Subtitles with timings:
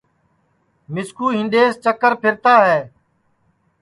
[0.93, 2.79] مِسکُو ہِنڈؔیس چکر پھرتا ہے